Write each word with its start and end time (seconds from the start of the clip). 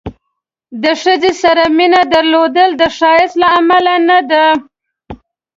د 0.83 0.85
ښځې 1.01 1.31
سره 1.43 1.63
مینه 1.77 2.01
درلودل 2.13 2.69
د 2.81 2.83
ښایست 2.97 3.35
له 3.41 3.47
امله 3.59 3.93
نه 4.09 4.19
ده. 4.31 4.45